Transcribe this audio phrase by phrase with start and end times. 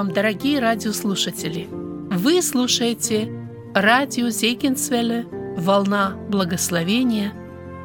[0.00, 1.68] вам, дорогие радиослушатели!
[1.70, 3.30] Вы слушаете
[3.74, 5.26] радио Зейкинсвелле
[5.58, 7.34] «Волна благословения».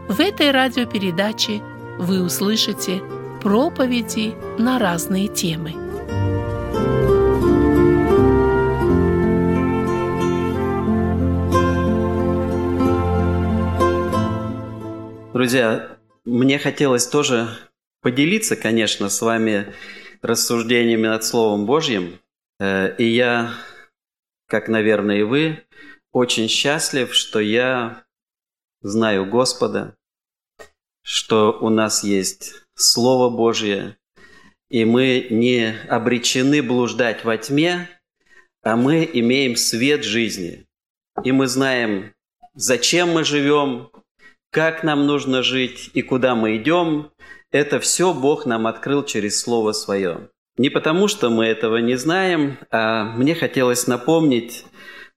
[0.08, 1.62] В этой радиопередаче
[2.00, 3.02] вы услышите
[3.42, 5.74] проповеди на разные темы.
[15.34, 17.50] Друзья, мне хотелось тоже
[18.02, 19.74] поделиться, конечно, с вами
[20.26, 22.20] рассуждениями над Словом Божьим.
[22.60, 23.54] Э, и я,
[24.48, 25.64] как, наверное, и вы,
[26.12, 28.04] очень счастлив, что я
[28.82, 29.96] знаю Господа,
[31.02, 33.98] что у нас есть Слово Божье,
[34.70, 37.90] и мы не обречены блуждать во тьме,
[38.64, 40.66] а мы имеем свет жизни.
[41.24, 42.14] И мы знаем,
[42.56, 43.92] зачем мы живем,
[44.52, 47.12] как нам нужно жить и куда мы идем,
[47.56, 50.30] это все Бог нам открыл через Слово Свое.
[50.58, 54.66] Не потому, что мы этого не знаем, а мне хотелось напомнить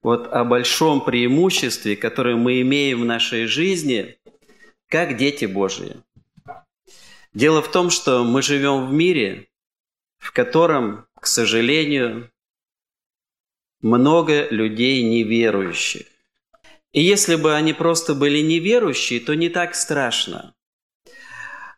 [0.01, 4.17] вот о большом преимуществе, которое мы имеем в нашей жизни,
[4.87, 5.97] как дети Божьи.
[7.33, 9.49] Дело в том, что мы живем в мире,
[10.17, 12.31] в котором, к сожалению,
[13.81, 16.07] много людей неверующих.
[16.93, 20.55] И если бы они просто были неверующие, то не так страшно.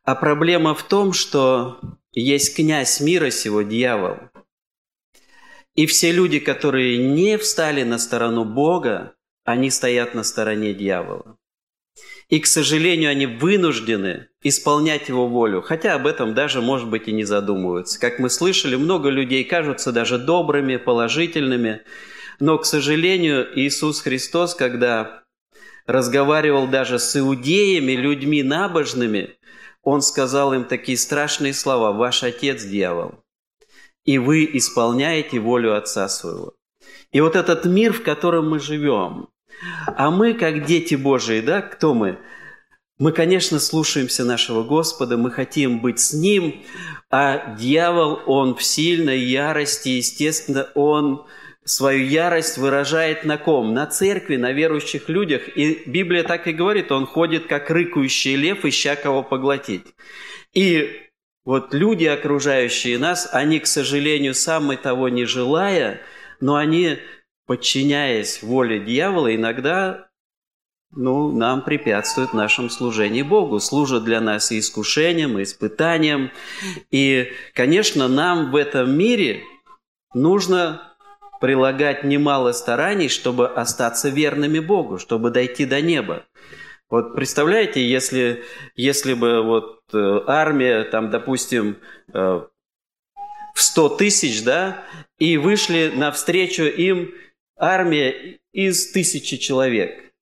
[0.04, 1.80] А проблема в том, что
[2.12, 4.18] есть князь мира сего, дьявол.
[5.76, 9.14] И все люди, которые не встали на сторону Бога,
[9.46, 11.38] они стоят на стороне дьявола.
[12.30, 17.12] И, к сожалению, они вынуждены исполнять его волю, хотя об этом даже, может быть, и
[17.12, 18.00] не задумываются.
[18.00, 21.82] Как мы слышали, много людей кажутся даже добрыми, положительными,
[22.40, 25.24] но, к сожалению, Иисус Христос, когда
[25.86, 29.36] разговаривал даже с иудеями, людьми набожными,
[29.84, 33.16] Он сказал им такие страшные слова «Ваш отец– дьявол,
[34.06, 36.54] и вы исполняете волю Отца Своего».
[37.12, 39.30] И вот этот мир, в котором мы живем,
[39.86, 42.20] а мы, как дети Божии, да, кто мы?
[42.98, 46.64] Мы, конечно, слушаемся нашего Господа, мы хотим быть с Ним,
[47.10, 51.26] а дьявол, он в сильной ярости, естественно, он
[51.72, 53.74] свою ярость выражает на ком?
[53.74, 55.48] На церкви, на верующих людях.
[55.56, 59.86] И Библия так и говорит, он ходит как рыкающий лев, ища кого поглотить.
[60.54, 61.08] И
[61.46, 66.02] вот люди, окружающие нас, они, к сожалению, сами того не желая,
[66.40, 66.98] но они,
[67.48, 70.10] подчиняясь воле дьявола, иногда
[70.94, 76.32] ну, нам препятствуют в нашем служении Богу, служат для нас и искушением, и испытанием.
[76.92, 79.44] И, конечно, нам в этом мире
[80.14, 80.91] нужно
[81.42, 86.24] прилагать немало стараний, чтобы остаться верными Богу, чтобы дойти до неба.
[86.90, 88.44] Вот представляете, если,
[88.76, 91.78] если бы вот э, армия, там, допустим,
[92.14, 92.42] э,
[93.56, 94.84] в 100 тысяч, да,
[95.18, 97.14] и вышли навстречу им
[97.58, 100.14] армия из тысячи человек,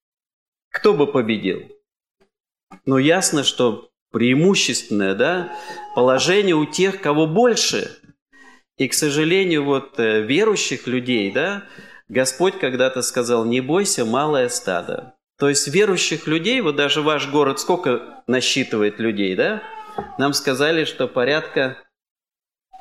[0.72, 1.63] кто бы победил?
[2.85, 5.53] Ну, ясно, что преимущественное, да,
[5.96, 7.97] положение у тех, кого больше–
[8.79, 11.66] и, к сожалению, вот э, верующих людей, да,
[12.07, 15.16] Господь когда-то сказал, не бойся, малое стадо.
[15.38, 19.62] То есть верующих людей, вот даже ваш город сколько насчитывает людей, да?
[20.17, 21.78] Нам сказали, что порядка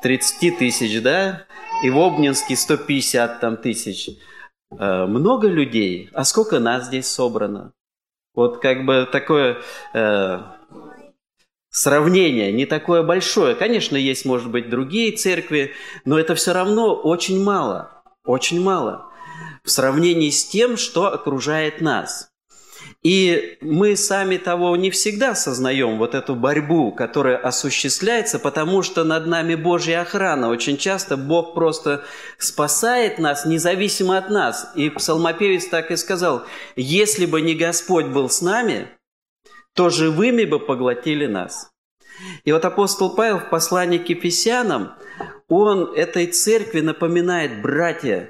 [0.01, 1.45] 30 тысяч, да?
[1.83, 4.09] И в Обнинске 150 там тысяч.
[4.71, 6.09] Э, много людей.
[6.13, 7.73] А сколько нас здесь собрано?
[8.33, 9.57] Вот как бы такое
[9.93, 10.39] э,
[11.69, 13.55] сравнение не такое большое.
[13.55, 15.73] Конечно, есть, может быть, другие церкви,
[16.05, 19.09] но это все равно очень мало, очень мало
[19.63, 22.29] в сравнении с тем, что окружает нас.
[23.01, 29.25] И мы сами того не всегда сознаем, вот эту борьбу, которая осуществляется, потому что над
[29.25, 30.49] нами Божья охрана.
[30.49, 32.03] Очень часто Бог просто
[32.37, 34.71] спасает нас, независимо от нас.
[34.75, 36.43] И псалмопевец так и сказал,
[36.75, 38.89] если бы не Господь был с нами–
[39.79, 41.71] то живыми бы поглотили нас.
[42.43, 44.95] И вот апостол Павел в послании к Ефесянам,
[45.47, 48.29] он этой церкви напоминает, братья,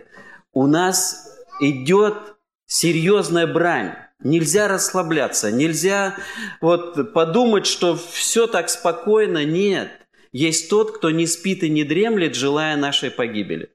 [0.54, 2.36] у нас идет
[2.68, 3.96] серьезная брань.
[4.20, 6.18] Нельзя расслабляться, нельзя
[6.62, 9.44] вот подумать, что все так спокойно.
[9.44, 9.90] Нет,
[10.32, 13.74] есть тот, кто не спит и не дремлет, желая нашей погибели.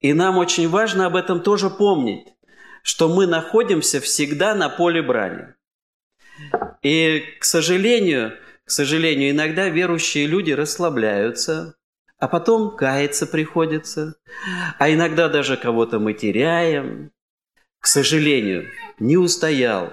[0.00, 2.28] И нам очень важно об этом тоже помнить,
[2.82, 5.54] что мы находимся всегда на поле брани.
[6.82, 11.76] И, к сожалению, к сожалению, иногда верующие люди расслабляются,
[12.18, 14.16] а потом каяться приходится,
[14.78, 17.10] а иногда даже кого-то мы теряем.
[17.78, 19.92] К сожалению, не устоял,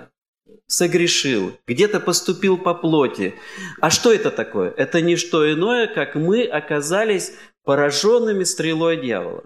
[0.68, 3.36] согрешил, где-то поступил по плоти.
[3.82, 4.72] А что это такое?
[4.72, 7.34] Это не что иное, как мы оказались
[7.64, 9.44] пораженными стрелой дьявола.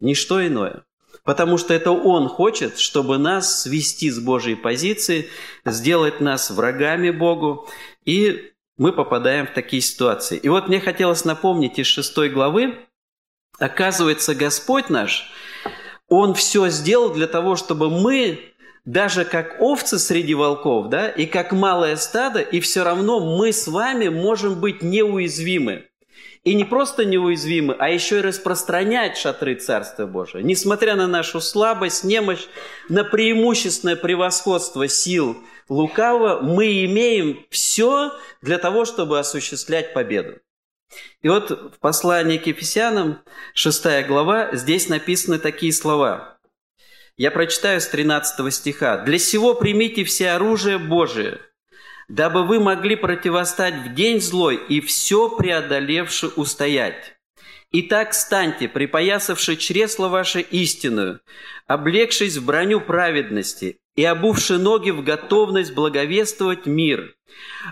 [0.00, 0.84] Ничто иное.
[1.26, 5.28] Потому что это Он хочет, чтобы нас свести с Божьей позиции,
[5.64, 7.68] сделать нас врагами Богу,
[8.04, 10.38] и мы попадаем в такие ситуации.
[10.38, 12.78] И вот мне хотелось напомнить из шестой главы,
[13.58, 15.28] оказывается, Господь наш,
[16.08, 18.38] Он все сделал для того, чтобы мы
[18.84, 23.66] даже как овцы среди волков, да, и как малое стадо, и все равно мы с
[23.66, 25.86] вами можем быть неуязвимы.
[26.46, 30.42] И не просто неуязвимы, а еще и распространять шатры Царства Божия.
[30.42, 32.46] Несмотря на нашу слабость, немощь,
[32.88, 35.36] на преимущественное превосходство сил
[35.68, 38.12] лукавого, мы имеем все
[38.42, 40.38] для того, чтобы осуществлять победу.
[41.20, 43.18] И вот в послании к Ефесянам,
[43.54, 46.38] 6 глава, здесь написаны такие слова.
[47.16, 48.98] Я прочитаю с 13 стиха.
[48.98, 51.40] «Для сего примите все оружие Божие,
[52.08, 57.16] дабы вы могли противостать в день злой и все преодолевши устоять.
[57.72, 61.20] Итак, станьте, припоясавши чресло ваше истинную,
[61.66, 67.14] облегшись в броню праведности и обувши ноги в готовность благовествовать мир.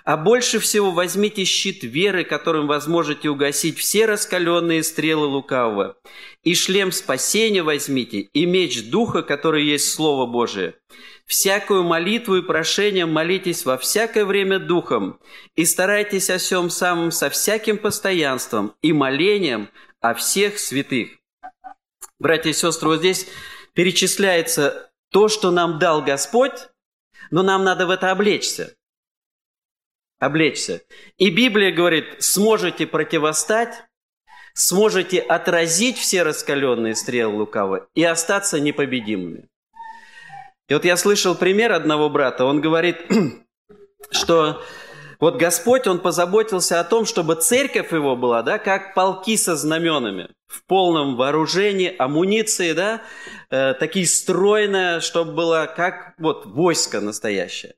[0.04, 5.96] А больше всего возьмите щит веры, которым возможете угасить все раскаленные стрелы лукавого,
[6.42, 10.74] и шлем спасения возьмите, и меч Духа, который есть Слово Божие.
[11.26, 15.20] Всякую молитву и прошение молитесь во всякое время Духом,
[15.54, 21.18] и старайтесь о всем самом со всяким постоянством и молением о всех святых.
[22.18, 23.26] Братья и сестры, вот здесь
[23.72, 26.68] перечисляется то, что нам дал Господь,
[27.30, 28.76] но нам надо в это облечься.
[30.18, 30.82] Облечься.
[31.16, 33.84] И Библия говорит, сможете противостать,
[34.52, 39.48] сможете отразить все раскаленные стрелы лукавы и остаться непобедимыми.
[40.68, 42.98] И вот я слышал пример одного брата, он говорит,
[44.10, 44.62] что
[45.20, 50.28] вот Господь, Он позаботился о том, чтобы церковь его была, да, как полки со знаменами,
[50.46, 53.02] в полном вооружении, амуниции, да,
[53.50, 57.74] э, такие стройные, чтобы было как вот войско настоящее.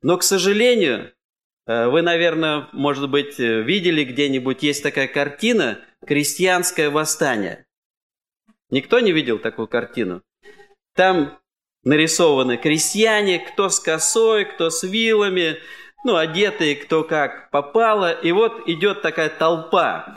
[0.00, 1.12] Но, к сожалению,
[1.66, 7.66] э, вы, наверное, может быть, видели где-нибудь, есть такая картина «Крестьянское восстание».
[8.70, 10.22] Никто не видел такую картину?
[10.94, 11.38] Там
[11.88, 15.56] нарисованы крестьяне, кто с косой, кто с вилами,
[16.04, 20.14] ну, одетые кто как попало, и вот идет такая толпа.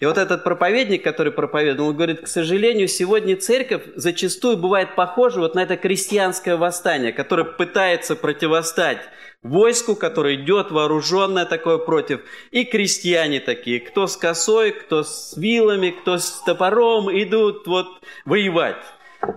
[0.00, 5.54] И вот этот проповедник, который проповедовал, говорит, к сожалению, сегодня церковь зачастую бывает похожа вот
[5.54, 8.98] на это крестьянское восстание, которое пытается противостать
[9.44, 15.90] войску, которое идет вооруженное такое против, и крестьяне такие, кто с косой, кто с вилами,
[15.90, 17.86] кто с топором, идут вот
[18.24, 18.82] воевать.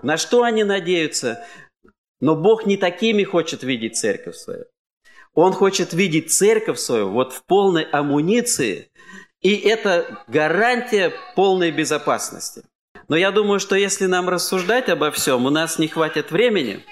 [0.02, 1.46] На что они надеются?
[2.26, 4.66] Но Бог не такими хочет видеть церковь свою.
[5.36, 8.90] Он хочет видеть церковь свою вот в полной амуниции,
[9.42, 12.64] и это гарантия полной безопасности.
[13.10, 16.84] Но я думаю, что если нам рассуждать обо всем, у нас не хватит времени.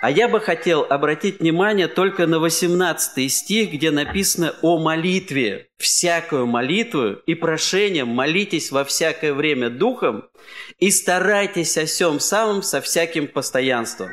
[0.00, 5.70] А я бы хотел обратить внимание только на 18 стих, где написано о молитве.
[5.76, 10.28] «Всякую молитву и прошением молитесь во всякое время Духом
[10.78, 14.10] и старайтесь о всем самом со всяким постоянством».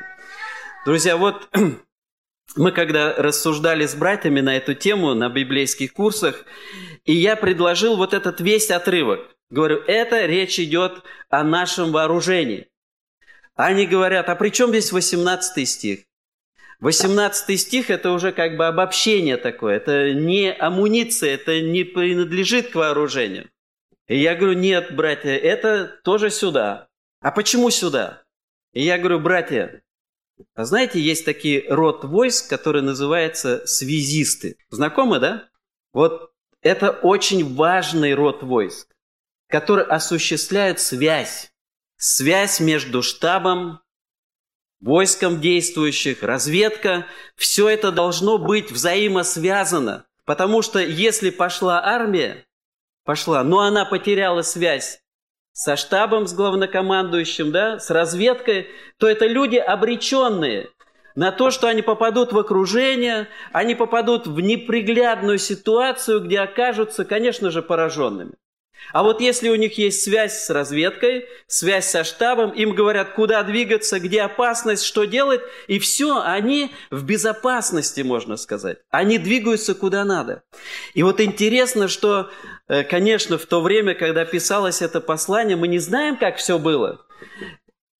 [0.89, 1.47] Друзья, вот
[2.55, 6.45] мы когда рассуждали с братьями на эту тему на библейских курсах,
[7.05, 9.19] и я предложил вот этот весь отрывок.
[9.51, 12.69] Говорю, это речь идет о нашем вооружении.
[13.55, 15.99] Они говорят, а при чем здесь 18 стих?
[16.79, 22.75] 18 стих– это уже как бы обобщение такое, это не амуниция, это не принадлежит к
[22.75, 23.47] вооружению.
[24.07, 26.87] И я говорю, нет, братья, это тоже сюда.
[27.21, 28.23] А почему сюда?
[28.73, 29.83] И я говорю, братья,
[30.55, 34.57] а знаете, есть такие род войск, который называется связисты.
[34.69, 35.49] Знакомы, да?
[35.93, 36.31] Вот
[36.61, 38.93] это очень важный род войск,
[39.47, 41.51] который осуществляет связь.
[41.97, 43.81] Связь между штабом,
[44.79, 47.05] войском действующих, разведка.
[47.35, 50.05] Все это должно быть взаимосвязано.
[50.25, 52.45] Потому что если пошла армия,
[53.03, 55.01] пошла, но она потеряла связь
[55.51, 60.69] со штабом, с главнокомандующим, да, с разведкой, то это люди обреченные
[61.15, 67.51] на то, что они попадут в окружение, они попадут в неприглядную ситуацию, где окажутся, конечно
[67.51, 68.33] же, пораженными.
[68.91, 73.43] А вот если у них есть связь с разведкой, связь со штабом, им говорят, куда
[73.43, 78.79] двигаться, где опасность, что делать, и все, они в безопасности, можно сказать.
[78.89, 80.43] Они двигаются куда надо.
[80.93, 82.29] И вот интересно, что,
[82.67, 87.05] э, конечно, в то время, когда писалось это послание, мы не знаем, как все было.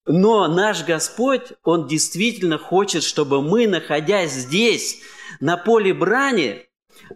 [0.06, 5.02] Но наш Господь, Он действительно хочет, чтобы мы, находясь здесь,
[5.38, 6.66] на поле брани,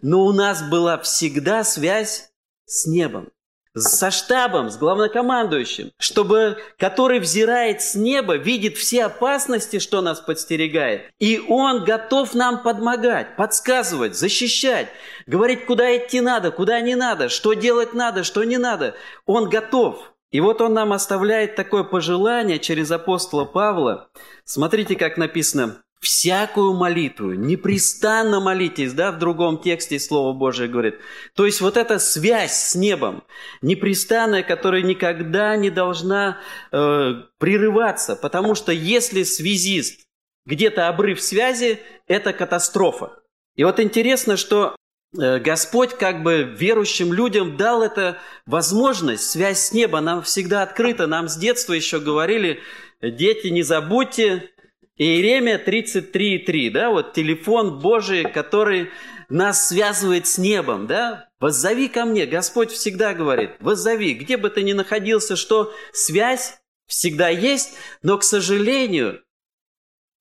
[0.01, 2.31] но у нас была всегда связь
[2.65, 3.31] с небом.
[3.75, 11.11] Со штабом, с главнокомандующим, чтобы, который взирает с неба, видит все опасности, что нас подстерегает,
[11.19, 14.87] и он готов нам подмогать, подсказывать, защищать,
[15.27, 18.95] говорить, куда идти надо, куда не надо, что делать надо, что не надо.
[19.25, 20.13] Он готов.
[20.31, 24.09] И вот он нам оставляет такое пожелание через апостола Павла.
[24.43, 30.95] Смотрите, как написано всякую молитву, непрестанно молитесь, да, в другом тексте Слово Божие говорит.
[31.35, 33.23] То есть вот эта связь с небом,
[33.61, 36.39] непрестанная, которая никогда не должна
[36.71, 40.01] э, прерываться, потому что если связист
[40.45, 43.19] где-то обрыв связи, это катастрофа.
[43.55, 44.75] И вот интересно, что
[45.17, 51.07] э, Господь как бы верующим людям дал эту возможность, связь с небом, нам всегда открыта,
[51.07, 52.59] нам с детства еще говорили,
[53.01, 54.51] дети, не забудьте,
[54.97, 58.91] Иеремия 33.3, да, вот телефон Божий, который
[59.27, 61.27] нас связывает с небом, да?
[61.39, 67.27] Воззови ко мне, Господь всегда говорит, воззови, где бы ты ни находился, что связь всегда
[67.27, 69.21] есть, но, к сожалению,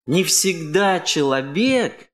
[0.07, 2.09] не всегда человек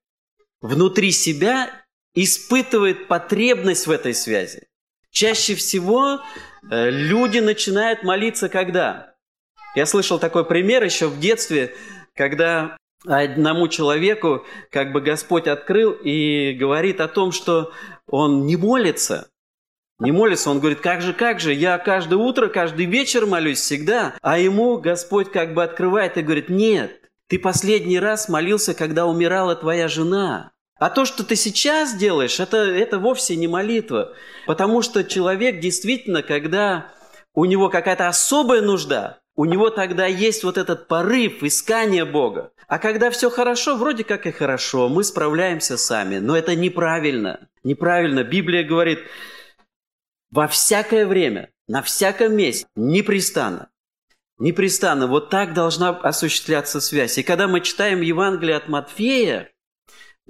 [0.61, 1.71] внутри себя
[2.13, 4.67] испытывает потребность в этой связи.
[5.09, 6.21] Чаще всего
[6.69, 9.15] э, люди начинают молиться когда?
[9.75, 11.75] Я слышал такой пример еще в детстве–
[12.15, 17.71] когда одному человеку как бы Господь открыл и говорит о том, что
[18.07, 19.29] он не молится.
[19.99, 24.15] Не молится, он говорит, как же, как же, я каждое утро, каждый вечер молюсь всегда.
[24.21, 29.55] А ему Господь как бы открывает и говорит, нет, ты последний раз молился, когда умирала
[29.55, 30.51] твоя жена.
[30.79, 34.13] А то, что ты сейчас делаешь, это, это вовсе не молитва.
[34.47, 36.91] Потому что человек действительно, когда
[37.35, 42.51] у него какая-то особая нужда, у него тогда есть вот этот порыв искания Бога.
[42.67, 46.19] А когда все хорошо, вроде как и хорошо, мы справляемся сами.
[46.19, 47.47] Но это неправильно.
[47.63, 48.23] Неправильно.
[48.23, 48.99] Библия говорит,
[50.31, 53.69] во всякое время, на всяком месте, непрестанно.
[54.37, 55.07] Непрестанно.
[55.07, 57.17] Вот так должна осуществляться связь.
[57.17, 59.51] И когда мы читаем Евангелие от Матфея,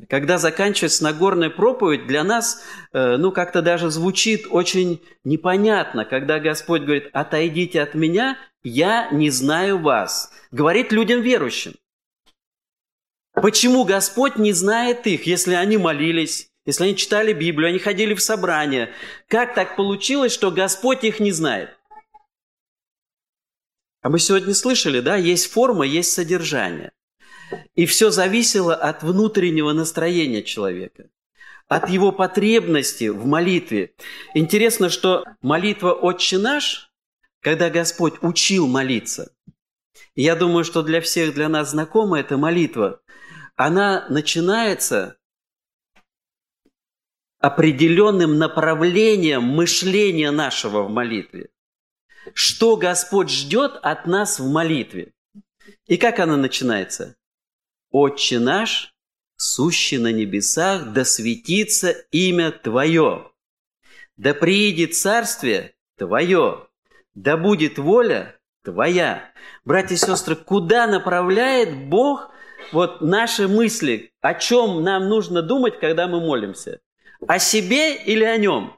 [0.09, 6.81] когда заканчивается Нагорная проповедь, для нас, э, ну, как-то даже звучит очень непонятно, когда Господь
[6.81, 10.31] говорит, отойдите от меня, я не знаю вас.
[10.51, 11.75] Говорит людям верующим.
[13.33, 18.21] Почему Господь не знает их, если они молились, если они читали Библию, они ходили в
[18.21, 18.91] собрания?
[19.27, 21.77] Как так получилось, что Господь их не знает?
[24.01, 26.91] А мы сегодня слышали, да, есть форма, есть содержание.
[27.75, 31.09] И все зависело от внутреннего настроения человека,
[31.67, 33.93] от его потребности в молитве.
[34.33, 36.90] Интересно, что молитва «Отче наш»,
[37.41, 39.35] когда Господь учил молиться,
[40.15, 43.01] я думаю, что для всех для нас знакома эта молитва,
[43.55, 45.17] она начинается
[47.39, 51.49] определенным направлением мышления нашего в молитве.
[52.33, 55.13] Что Господь ждет от нас в молитве?
[55.87, 57.17] И как она начинается?
[57.89, 58.93] «Отче наш,
[59.35, 63.31] сущий на небесах, да светится имя Твое,
[64.15, 66.69] да приидет царствие Твое,
[67.13, 69.31] да будет воля Твоя».
[69.65, 72.31] Братья и сестры, куда направляет Бог
[72.71, 76.79] вот наши мысли, о чем нам нужно думать, когда мы молимся?
[77.27, 78.77] О себе или о нем?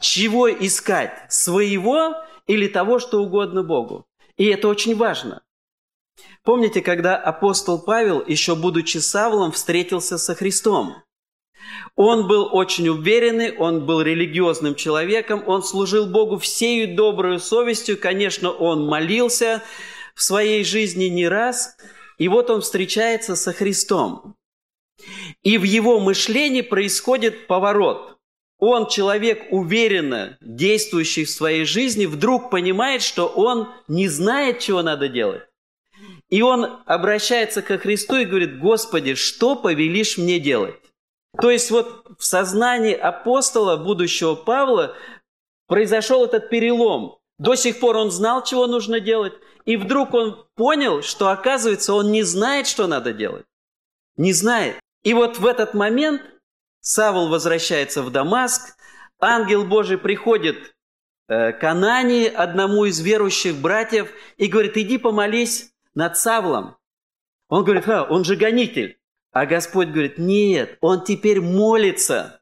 [0.00, 1.32] Чего искать?
[1.32, 2.14] Своего
[2.46, 4.06] или того, что угодно Богу?
[4.36, 5.42] И это очень важно.
[6.42, 10.96] Помните, когда апостол Павел, еще будучи Савлом, встретился со Христом?
[11.96, 18.50] Он был очень уверенный, он был религиозным человеком, он служил Богу всею добрую совестью, конечно,
[18.50, 19.62] он молился
[20.14, 21.76] в своей жизни не раз,
[22.18, 24.36] и вот он встречается со Христом.
[25.42, 28.18] И в его мышлении происходит поворот.
[28.58, 35.08] Он, человек уверенно действующий в своей жизни, вдруг понимает, что он не знает, чего надо
[35.08, 35.42] делать.
[36.28, 40.74] И он обращается ко Христу и говорит, Господи, что повелишь мне делать?
[41.40, 44.94] То есть вот в сознании апостола, будущего Павла,
[45.66, 47.18] произошел этот перелом.
[47.38, 52.10] До сих пор он знал, чего нужно делать, и вдруг он понял, что оказывается он
[52.10, 53.44] не знает, что надо делать.
[54.16, 54.80] Не знает.
[55.04, 56.22] И вот в этот момент
[56.80, 58.76] Савол возвращается в Дамаск,
[59.20, 60.74] ангел Божий приходит
[61.28, 66.76] э, к Анании, одному из верующих братьев, и говорит, иди помолись над Савлом.
[67.48, 68.98] Он говорит, а, он же гонитель.
[69.32, 72.40] А Господь говорит, нет, он теперь молится.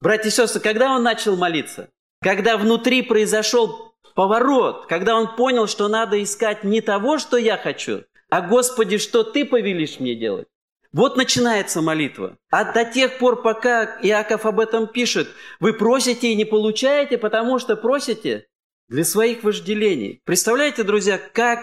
[0.00, 1.90] Братья и сестры, когда он начал молиться?
[2.22, 8.04] Когда внутри произошел поворот, когда он понял, что надо искать не того, что я хочу,
[8.30, 10.48] а Господи, что Ты повелишь мне делать?
[10.92, 12.38] Вот начинается молитва.
[12.50, 15.28] А до тех пор, пока Иаков об этом пишет,
[15.60, 18.46] вы просите и не получаете, потому что просите
[18.88, 20.20] для своих вожделений.
[20.24, 21.60] Представляете, друзья, как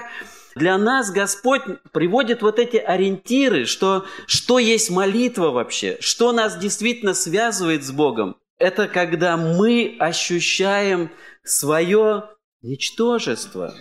[0.56, 7.14] для нас Господь приводит вот эти ориентиры, что, что есть молитва вообще, что нас действительно
[7.14, 8.38] связывает с Богом.
[8.60, 11.12] Это когда мы ощущаем
[11.44, 12.30] свое
[12.62, 13.74] ничтожество,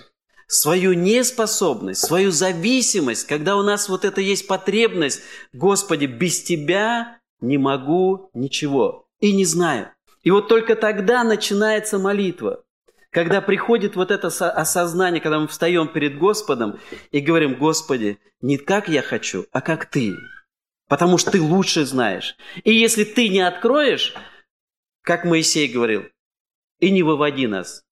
[0.46, 5.22] свою неспособность, свою зависимость, когда у нас вот это есть потребность,
[5.52, 9.92] Господи, без Тебя не могу ничего и не знаю.
[10.22, 12.64] И вот только тогда начинается молитва.
[13.12, 18.88] Когда приходит вот это осознание, когда мы встаем перед Господом и говорим, Господи, не как
[18.88, 20.14] я хочу, а как Ты.
[20.88, 22.36] Потому что Ты лучше знаешь.
[22.64, 24.14] И если Ты не откроешь,
[25.02, 26.04] как Моисей говорил,
[26.80, 27.84] и не выводи нас.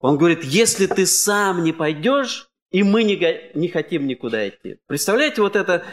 [0.00, 3.16] Он говорит, если ты сам не пойдешь, и мы не,
[3.54, 4.78] не хотим никуда идти.
[4.86, 5.84] Представляете, вот это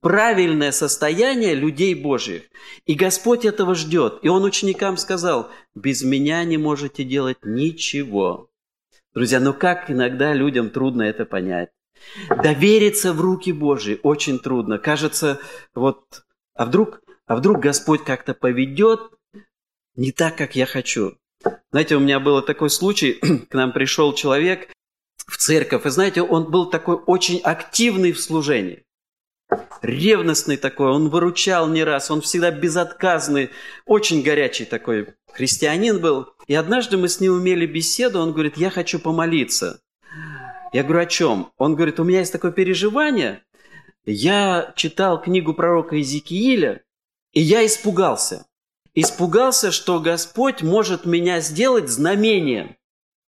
[0.00, 2.42] правильное состояние людей Божьих.
[2.86, 4.20] И Господь этого ждет.
[4.22, 8.50] И Он ученикам сказал, без меня не можете делать ничего.
[9.14, 11.70] Друзья, ну как иногда людям трудно это понять.
[12.28, 14.78] Довериться в руки Божьи очень трудно.
[14.78, 15.40] Кажется,
[15.74, 16.22] вот,
[16.54, 19.00] а вдруг, а вдруг Господь как-то поведет
[19.96, 21.18] не так, как я хочу.
[21.70, 23.14] Знаете, у меня был такой случай,
[23.50, 24.68] к нам пришел человек
[25.26, 28.84] в церковь, и знаете, он был такой очень активный в служении
[29.82, 33.50] ревностный такой, он выручал не раз, он всегда безотказный,
[33.86, 36.28] очень горячий такой христианин был.
[36.46, 39.80] И однажды мы с ним имели беседу, он говорит, я хочу помолиться.
[40.72, 41.52] Я говорю, о чем?
[41.56, 43.42] Он говорит, у меня есть такое переживание,
[44.10, 46.82] я читал книгу пророка Иезекииля,
[47.32, 48.46] и я испугался.
[48.94, 52.76] Испугался, что Господь может меня сделать знамением.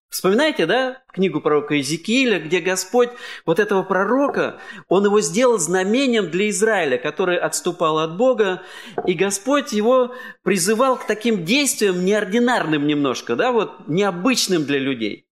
[0.09, 3.11] Вспоминаете, да, книгу пророка Иезекииля, где Господь
[3.45, 8.63] вот этого пророка, он его сделал знамением для Израиля, который отступал от Бога,
[9.05, 15.27] и Господь его призывал к таким действиям неординарным немножко, да, вот необычным для людей.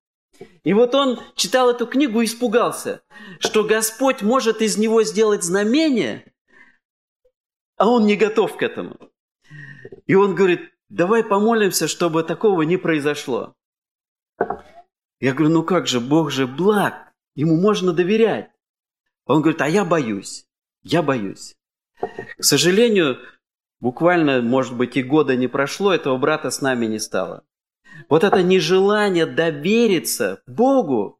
[0.63, 3.02] И вот он читал эту книгу и испугался,
[3.40, 6.32] что Господь может из него сделать знамение,
[7.78, 8.96] а он не готов к этому.
[10.06, 13.56] И он говорит, давай помолимся, чтобы такого не произошло.
[15.19, 18.49] Я говорю, ну как же, Бог же благ, ему можно доверять.
[19.25, 20.45] Он говорит, а я боюсь,
[20.84, 21.56] я боюсь.
[22.38, 23.17] К сожалению,
[23.80, 27.43] буквально, может быть, и года не прошло, этого брата с нами не стало.
[28.10, 31.19] Вот это нежелание довериться Богу,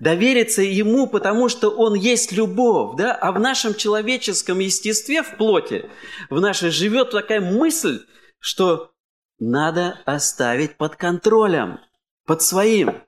[0.00, 3.14] довериться Ему, потому что Он есть любовь, да?
[3.14, 5.88] А в нашем человеческом естестве, в плоти,
[6.28, 8.00] в нашей живет такая мысль,
[8.38, 8.90] что
[9.38, 11.78] надо оставить под контролем,
[12.26, 13.02] под своим.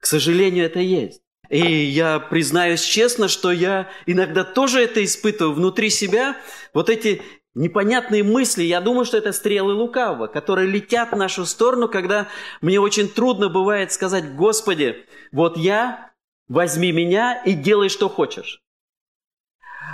[0.00, 1.22] К сожалению, это есть.
[1.50, 6.36] И я признаюсь честно, что я иногда тоже это испытываю внутри себя.
[6.72, 7.22] Вот эти
[7.54, 12.28] непонятные мысли, я думаю, что это стрелы лукавого, которые летят в нашу сторону, когда
[12.60, 16.12] мне очень трудно бывает сказать, Господи, вот я,
[16.48, 18.62] возьми меня и делай, что хочешь.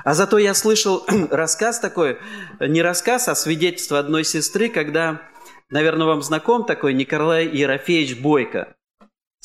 [0.04, 2.18] А зато я слышал рассказ такой,
[2.60, 5.22] не рассказ, а свидетельство одной сестры, когда,
[5.70, 8.75] наверное, вам знаком такой Николай Ерофеевич Бойко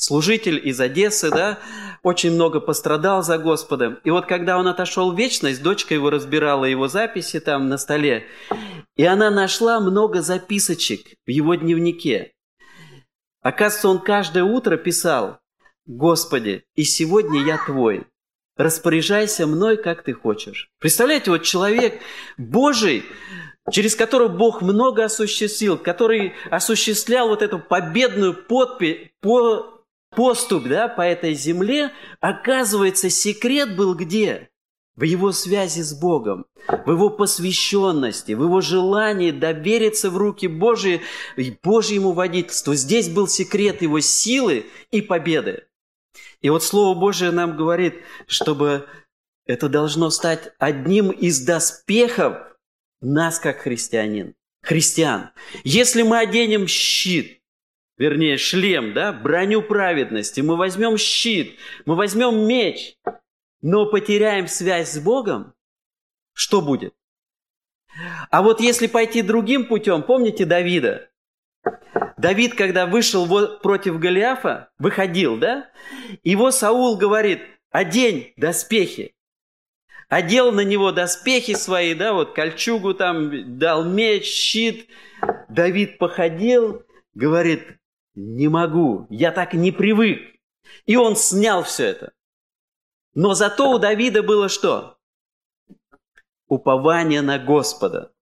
[0.02, 1.60] служитель из Одессы, да,
[2.02, 4.00] очень много пострадал за Господом.
[4.02, 8.26] И вот когда он отошел в вечность, дочка его разбирала его записи там на столе,
[8.96, 12.32] и она нашла много записочек в его дневнике.
[13.42, 15.38] Оказывается, он каждое утро писал,
[15.86, 18.06] «Господи, и сегодня я Твой,
[18.56, 20.68] распоряжайся мной, как Ты хочешь».
[20.80, 22.00] Представляете, вот человек
[22.36, 23.04] Божий,
[23.70, 29.71] через которого Бог много осуществил, который осуществлял вот эту победную подпись, по,
[30.14, 34.50] поступ да, по этой земле, оказывается, секрет был где?
[34.94, 41.00] В его связи с Богом, в его посвященности, в его желании довериться в руки Божьи,
[41.62, 42.74] Божьему водительству.
[42.74, 45.64] Здесь был секрет его силы и победы.
[46.42, 48.86] И вот Слово Божие нам говорит, чтобы
[49.46, 52.36] это должно стать одним из доспехов
[53.00, 55.30] нас, как христианин, христиан.
[55.64, 57.38] Если мы оденем щит–
[57.98, 62.96] вернее, шлем, да, броню праведности, мы возьмем щит, мы возьмем меч,
[63.60, 65.54] но потеряем связь с Богом,
[66.32, 66.94] что будет?
[68.30, 71.10] А вот если пойти другим путем, помните Давида?
[72.16, 75.70] Давид, когда вышел против Голиафа, выходил, да?
[76.22, 79.14] Его Саул говорит, одень доспехи.
[80.08, 84.88] Одел на него доспехи свои, да, вот кольчугу там, дал меч, щит.
[85.48, 87.78] Давид походил, говорит,
[88.14, 90.20] не могу, я так не привык.
[90.86, 92.12] И он снял все это.
[93.14, 94.98] Но зато у Давида было что?
[96.52, 98.12] упование на Господа.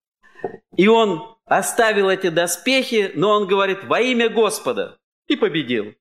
[0.76, 5.94] И он оставил эти доспехи, но он говорит во имя Господа и победил.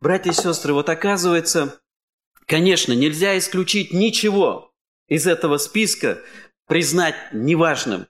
[0.00, 1.78] Братья и сестры, вот оказывается,
[2.46, 4.72] конечно, нельзя исключить ничего
[5.06, 6.22] из этого списка,
[6.66, 8.06] признать неважным.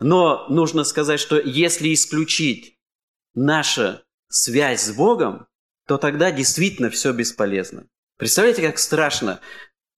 [0.00, 2.78] Но нужно сказать, что если исключить
[3.34, 5.46] наша связь с Богом,
[5.86, 7.84] то тогда действительно все бесполезно.
[8.16, 9.40] Представляете, как страшно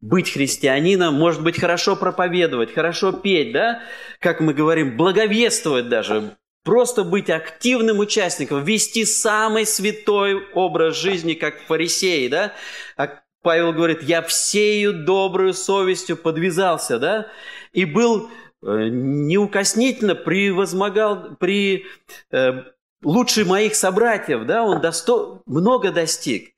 [0.00, 3.82] быть христианином, может быть, хорошо проповедовать, хорошо петь, да,
[4.18, 11.60] как мы говорим, благовествовать даже, просто быть активным участником, вести самый святой образ жизни, как
[11.62, 12.52] фарисеи, да.
[12.96, 17.28] А Павел говорит, я всею добрую совестью подвязался, да,
[17.72, 18.28] и был
[18.62, 21.86] э, неукоснительно превозмогал, при
[22.30, 22.62] э,
[23.02, 26.54] лучший моих собратьев, да, он досто, много достиг.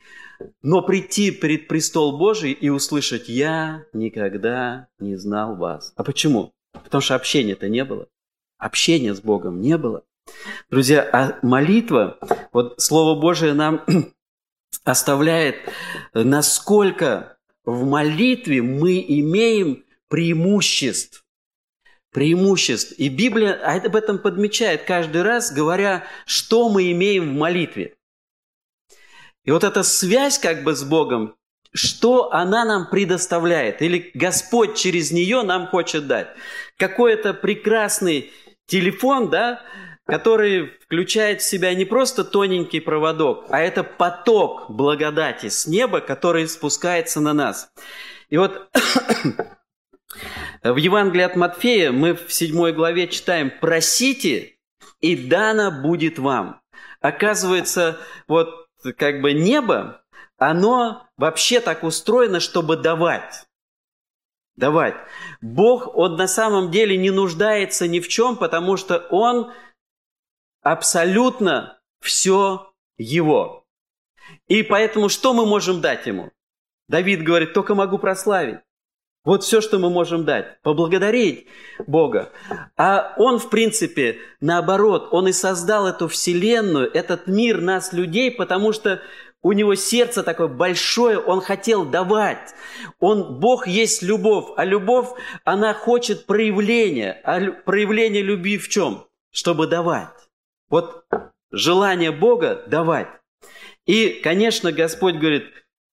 [0.62, 5.92] Но прийти перед престол Божий и услышать «Я никогда не знал вас».
[5.96, 6.52] А почему?
[6.72, 8.08] Потому что общения-то не было.
[8.58, 10.02] Общения с Богом не было.
[10.70, 12.18] Друзья, а молитва,
[12.52, 13.84] вот Слово Божие нам
[14.84, 15.56] оставляет,
[16.12, 21.23] насколько в молитве мы имеем преимуществ.
[22.14, 22.94] Преимуществ.
[22.96, 27.96] И Библия об этом подмечает каждый раз, говоря, что мы имеем в молитве.
[29.44, 31.34] И вот эта связь как бы с Богом,
[31.74, 36.28] что она нам предоставляет, или Господь через нее нам хочет дать.
[36.78, 38.32] Какой-то прекрасный
[38.66, 39.60] телефон, да,
[40.06, 46.46] который включает в себя не просто тоненький проводок, а это поток благодати с неба, который
[46.46, 47.70] спускается на нас.
[48.30, 48.70] И вот
[50.62, 54.56] в Евангелии от Матфея мы в 7 главе читаем «Просите,
[55.00, 56.60] и дано будет вам».
[57.00, 57.98] Оказывается,
[58.28, 60.02] вот как бы небо,
[60.38, 63.46] оно вообще так устроено, чтобы давать.
[64.56, 64.94] Давать.
[65.40, 69.52] Бог, Он на самом деле не нуждается ни в чем, потому что Он
[70.62, 73.66] абсолютно все Его.
[74.46, 76.30] И поэтому что мы можем дать Ему?
[76.88, 78.60] Давид говорит, только могу прославить.
[79.24, 80.60] Вот все, что мы можем дать.
[80.62, 81.46] Поблагодарить
[81.86, 82.30] Бога.
[82.76, 88.72] А Он, в принципе, наоборот, Он и создал эту вселенную, этот мир, нас, людей, потому
[88.72, 89.00] что
[89.44, 92.54] у него сердце такое большое, он хотел давать.
[92.98, 95.08] Он, Бог есть любовь, а любовь,
[95.44, 97.20] она хочет проявления.
[97.24, 99.06] А проявление любви в чем?
[99.30, 100.08] Чтобы давать.
[100.70, 101.04] Вот
[101.50, 103.08] желание Бога давать.
[103.84, 105.44] И, конечно, Господь говорит,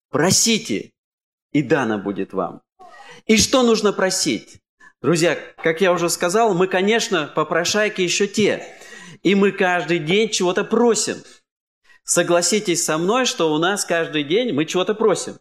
[0.10, 0.94] просите,
[1.52, 2.62] и дано будет вам.
[3.32, 4.60] И что нужно просить?
[5.02, 8.62] Друзья, как я уже сказал, мы, конечно, попрошайки еще те.
[9.24, 11.16] И мы каждый день чего-то просим.
[12.04, 15.40] Согласитесь со мной, что у нас каждый день мы чего-то просим.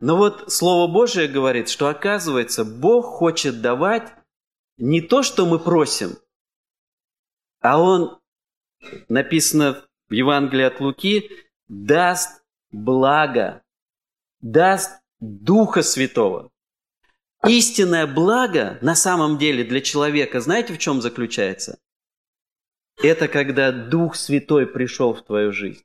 [0.00, 4.14] Но вот Слово Божие говорит, что оказывается, Бог хочет давать
[4.78, 6.16] не то, что мы просим,
[7.60, 8.20] а Он,
[9.10, 11.30] написано в Евангелии от Луки,
[11.68, 13.62] даст благо,
[14.40, 16.50] даст Духа Святого.
[17.46, 21.78] Истинное благо на самом деле для человека, знаете, в чем заключается?
[23.02, 25.82] Это когда Дух Святой пришел в твою жизнь.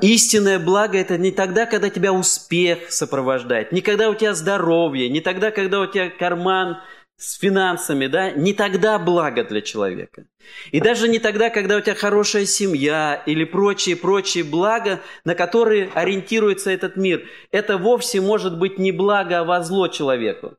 [0.00, 5.20] Истинное благо– это не тогда, когда тебя успех сопровождает, не когда у тебя здоровье, не
[5.20, 6.78] тогда, когда у тебя карман
[7.24, 10.26] с финансами, да, не тогда благо для человека.
[10.72, 16.70] И даже не тогда, когда у тебя хорошая семья или прочие-прочие блага, на которые ориентируется
[16.70, 17.24] этот мир.
[17.50, 20.56] Это вовсе может быть не благо, а во зло человеку.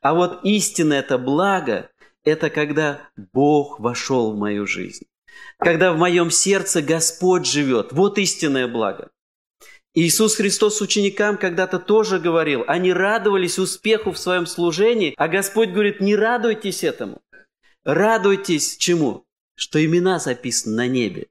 [0.00, 1.88] А вот истинное это благо–
[2.24, 3.00] это когда
[3.32, 5.06] Бог вошел в мою жизнь.
[5.58, 7.92] Когда в моем сердце Господь живет.
[7.92, 9.10] Вот истинное благо.
[9.94, 16.00] Иисус Христос ученикам когда-то тоже говорил, они радовались успеху в своем служении, а Господь говорит,
[16.00, 17.20] не радуйтесь этому.
[17.84, 19.26] Радуйтесь чему?
[19.54, 21.26] Что имена записаны на небе.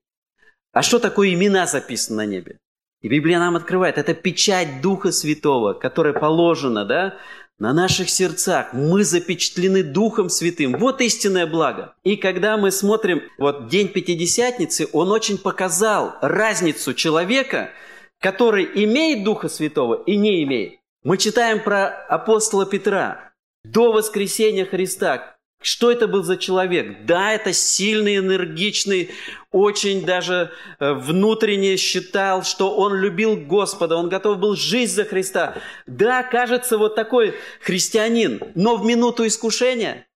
[0.73, 2.59] А что такое имена записаны на небе?
[3.01, 7.17] И Библия нам открывает, это печать Духа Святого, которая положена, да,
[7.57, 8.73] на наших сердцах.
[8.73, 10.73] Мы запечатлены Духом Святым.
[10.77, 11.95] Вот истинное благо.
[12.03, 17.71] И когда мы смотрим, вот День Пятидесятницы, он очень показал разницу человека–
[18.21, 20.79] который имеет Духа Святого и не имеет.
[21.03, 25.37] Мы читаем про апостола Петра до воскресения Христа.
[25.63, 27.05] Что это был за человек?
[27.05, 29.11] Да, это сильный, энергичный,
[29.51, 35.55] очень даже э, внутренне считал, что он любил Господа, он готов был жить за Христа.
[35.85, 40.07] Да, кажется, вот такой христианин, но в минуту искушения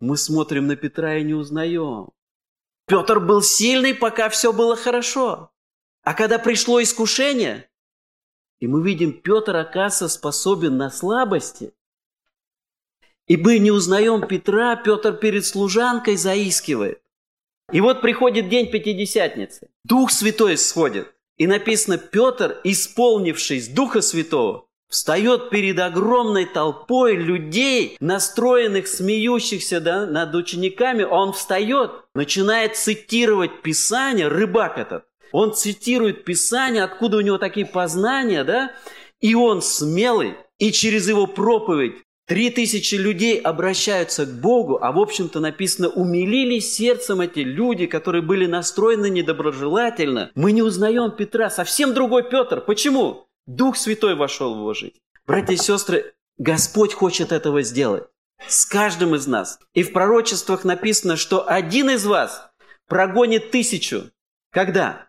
[0.00, 2.08] мы смотрим на Петра и не узнаем.
[2.86, 5.50] Петр был сильный, пока все было хорошо.
[6.04, 7.68] А когда пришло искушение,
[8.60, 11.72] и мы видим, Петр, оказывается, способен на слабости,
[13.26, 17.00] И мы не узнаем Петра, Петр перед служанкой заискивает.
[17.72, 19.70] И вот приходит день Пятидесятницы.
[19.82, 21.14] Дух Святой сходит.
[21.38, 30.34] И написано, Петр, исполнившись Духа Святого, встает перед огромной толпой людей, настроенных, смеющихся да, над
[30.34, 31.02] учениками.
[31.02, 35.06] Он встает, начинает цитировать Писание, рыбак этот.
[35.32, 38.72] Он цитирует Писание, откуда у него такие познания, да?
[39.20, 44.98] И он смелый, и через его проповедь Три тысячи людей обращаются к Богу, а в
[44.98, 50.30] общем-то написано, умилились сердцем эти люди, которые были настроены недоброжелательно.
[50.34, 52.62] Мы не узнаем Петра, совсем другой Петр.
[52.62, 53.26] Почему?
[53.46, 54.96] Дух Святой вошел в его жизнь.
[55.26, 58.04] Братья и сестры, Господь хочет этого сделать
[58.48, 59.58] с каждым из нас.
[59.74, 62.48] И в пророчествах написано, что один из вас
[62.88, 64.10] прогонит тысячу.
[64.50, 65.08] Когда?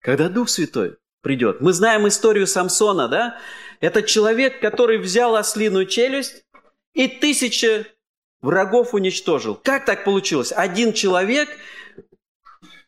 [0.00, 1.60] Когда Дух Святой придет.
[1.60, 3.38] Мы знаем историю Самсона, да?
[3.80, 6.44] Это человек, который взял ослиную челюсть
[6.94, 7.86] и тысячи
[8.40, 9.54] врагов уничтожил.
[9.56, 10.52] Как так получилось?
[10.54, 11.48] Один человек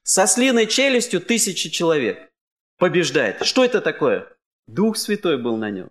[0.03, 2.31] с ослиной челюстью тысячи человек
[2.79, 3.45] побеждает.
[3.45, 4.27] Что это такое?
[4.67, 5.91] Дух Святой был на нем.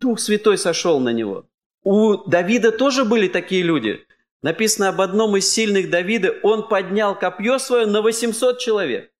[0.00, 1.46] Дух Святой сошел на него.
[1.82, 4.04] У Давида тоже были такие люди.
[4.42, 9.10] Написано об одном из сильных Давида, он поднял копье свое на 800 человек.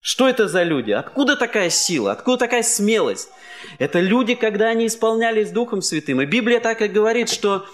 [0.00, 0.92] Что это за люди?
[0.92, 2.12] Откуда такая сила?
[2.12, 3.30] Откуда такая смелость?
[3.78, 6.20] Это люди, когда они исполнялись Духом Святым.
[6.22, 7.66] И Библия так и говорит, что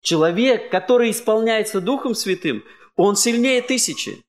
[0.00, 2.64] человек, который исполняется Духом Святым,
[2.96, 4.22] он сильнее тысячи.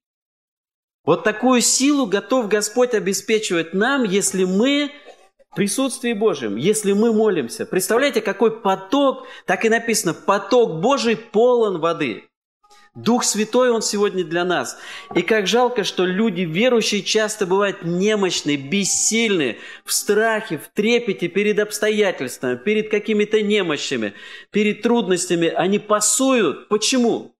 [1.05, 4.91] Вот такую силу готов Господь обеспечивать нам, если мы
[5.51, 7.67] в присутствии Божьем, если мы молимся.
[7.67, 12.27] Представляете, какой поток, так и написано, поток Божий полон воды.
[12.95, 14.77] Дух Святой, Он сегодня для нас.
[15.13, 21.60] И как жалко, что люди верующие часто бывают немощны, бессильны, в страхе, в трепете перед
[21.60, 24.13] обстоятельствами, перед какими-то немощами,
[24.49, 25.49] перед трудностями.
[25.49, 26.69] Они пасуют.
[26.69, 27.36] Почему?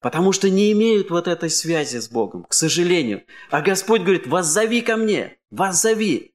[0.00, 3.22] Потому что не имеют вот этой связи с Богом, к сожалению.
[3.50, 6.34] А Господь говорит, воззови ко мне, воззови,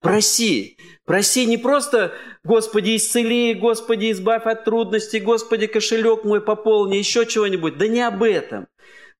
[0.00, 7.26] проси, Проси не просто «Господи, исцели», «Господи, избавь от трудностей», «Господи, кошелек мой пополни», еще
[7.26, 7.78] чего-нибудь.
[7.78, 8.66] Да не об этом.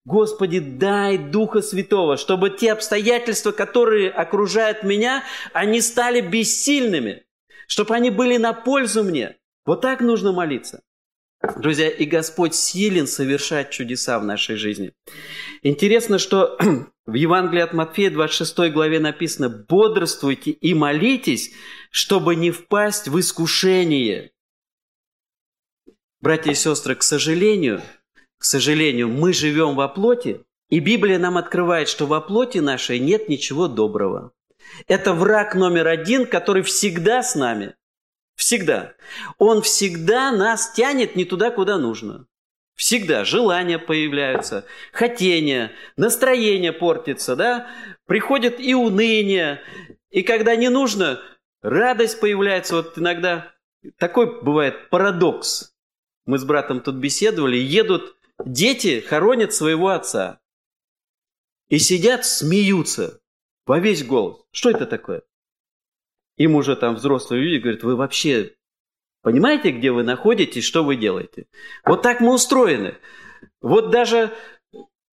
[0.05, 7.25] Господи, дай Духа Святого, чтобы те обстоятельства, которые окружают меня, они стали бессильными,
[7.69, 9.37] чтобы они были на пользу мне.
[9.65, 10.83] Вот так нужно молиться.
[11.57, 14.93] Друзья, и Господь силен совершать чудеса в нашей жизни.
[15.63, 16.59] Интересно, что
[17.07, 21.53] в Евангелии от Матфея 26 главе написано «Бодрствуйте и молитесь,
[21.91, 24.33] чтобы не впасть в искушение».
[26.21, 27.83] Братья и сестры, к сожалению,
[28.39, 33.29] к сожалению, мы живем во плоти, и Библия нам открывает, что во плоти нашей нет
[33.29, 34.33] ничего доброго.
[34.89, 37.75] Это враг номер один, который всегда с нами.
[38.37, 38.95] Всегда.
[39.39, 42.27] Он всегда нас тянет не туда, куда нужно.
[42.75, 47.71] Всегда желания появляются, хотение, настроение портится, да?
[48.05, 49.63] Приходит и уныние,
[50.11, 51.21] и когда не нужно,
[51.63, 52.77] радость появляется.
[52.77, 53.55] Вот иногда
[53.97, 55.75] такой бывает парадокс.
[56.27, 60.41] Мы с братом тут беседовали, едут дети, хоронят своего отца.
[61.69, 63.21] И сидят, смеются
[63.65, 64.43] во весь голос.
[64.51, 65.23] Что это такое?
[66.37, 68.53] Им уже там взрослые люди говорят, вы вообще
[69.23, 71.47] понимаете, где вы находитесь, что вы делаете?
[71.85, 72.97] Вот так мы устроены.
[73.61, 74.33] Вот даже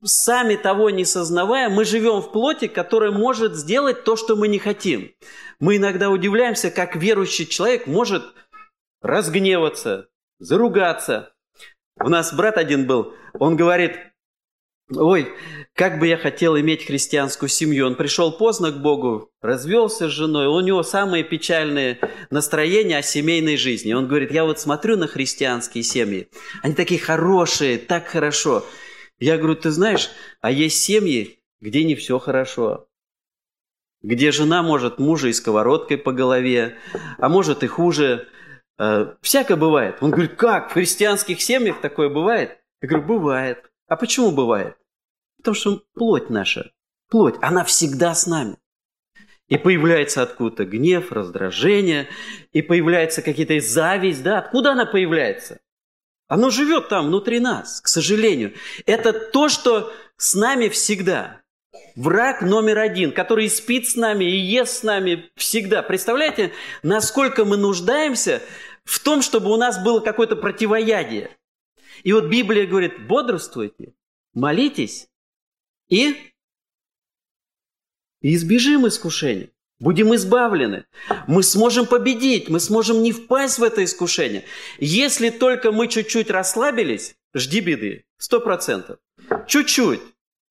[0.04, 4.60] сами того не сознавая, мы живем в плоти, которая может сделать то, что мы не
[4.60, 5.12] хотим.
[5.60, 8.24] Мы иногда удивляемся, как верующий человек может
[9.02, 10.10] разгневаться,
[10.40, 11.34] заругаться.
[12.00, 13.98] У нас брат один был, он говорит,
[14.92, 15.34] ой,
[15.74, 17.88] как бы я хотел иметь христианскую семью.
[17.88, 23.58] Он пришел поздно к Богу, развелся с женой, у него самые печальные настроения о семейной
[23.58, 23.94] жизни.
[23.94, 26.30] Он говорит, я вот смотрю на христианские семьи,
[26.62, 28.66] они такие хорошие, так хорошо.
[29.20, 30.10] Я говорю, ты знаешь,
[30.42, 32.88] а есть семьи, где не все хорошо.
[34.02, 36.78] Где жена может мужа и сковородкой по голове,
[37.20, 38.28] а может и хуже.
[38.78, 39.98] Э, всякое бывает.
[40.02, 42.60] Он говорит, как, в христианских семьях такое бывает?
[42.82, 43.72] Я говорю, бывает.
[43.94, 44.76] А почему бывает?
[45.38, 46.72] Потому что плоть наша,
[47.12, 48.58] плоть, она всегда с нами.
[49.50, 52.08] И появляется откуда-то гнев, раздражение,
[52.54, 55.60] и появляется какие-то зависть, да, откуда она появляется?
[56.28, 58.56] Оно живет там, внутри нас, к сожалению.
[58.88, 61.44] Это то, что с нами всегда.
[61.96, 65.84] Враг номер один, который спит с нами и ест с нами всегда.
[65.84, 66.52] Представляете,
[66.82, 68.42] насколько мы нуждаемся
[68.86, 71.38] в том, чтобы у нас было какое-то противоядие.
[72.04, 73.94] И вот Библия говорит, бодрствуйте,
[74.34, 75.10] молитесь,
[75.90, 76.16] и
[78.22, 79.50] избежим искушения.
[79.80, 80.86] будем избавлены.
[81.28, 84.46] Мы сможем победить, мы сможем не впасть в это искушение.
[84.80, 89.00] Если только мы чуть-чуть расслабились, жди беды, сто процентов.
[89.48, 90.00] Чуть-чуть.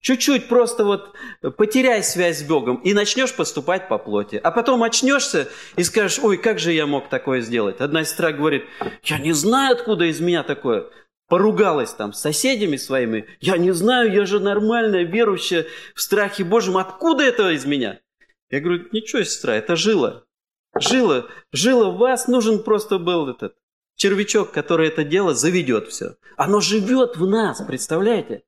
[0.00, 1.14] Чуть-чуть просто вот
[1.56, 4.34] потеряй связь с Богом и начнешь поступать по плоти.
[4.42, 7.80] А потом очнешься и скажешь, ой, как же я мог такое сделать?
[7.80, 8.64] Одна сестра говорит,
[9.04, 10.90] я не знаю, откуда из меня такое.
[11.33, 13.25] Поругалась там с соседями своими.
[13.40, 15.64] Я не знаю, я же нормальная, верующая
[15.95, 16.77] в страхе Божьем.
[16.77, 18.01] Откуда это из меня?
[18.51, 20.25] Я говорю, ничего, сестра, это жила.
[20.79, 23.57] Жила, жила в вас, нужен просто был этот
[23.97, 26.16] червячок, который это дело заведет все.
[26.37, 28.42] Оно живет в нас, представляете?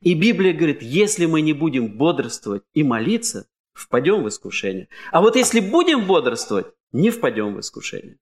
[0.00, 4.88] И Библия говорит, если мы не будем бодрствовать и молиться, впадем в искушение.
[5.12, 8.16] А вот если будем бодрствовать, не впадем в искушение.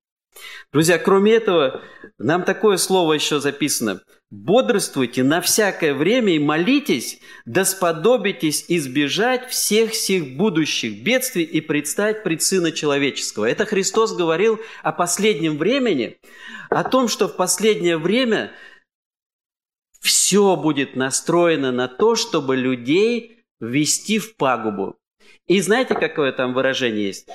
[0.72, 1.82] Друзья, кроме этого,
[2.18, 4.00] нам такое слово еще записано.
[4.30, 12.22] «Бодрствуйте на всякое время и молитесь, да сподобитесь избежать всех сих будущих бедствий и предстать
[12.22, 13.46] пред Сына Человеческого».
[13.46, 16.18] Это Христос говорил о последнем времени,
[16.68, 18.52] о том, что в последнее время
[20.00, 24.96] все будет настроено на то, чтобы людей ввести в пагубу.
[25.46, 27.28] И знаете, какое там выражение есть?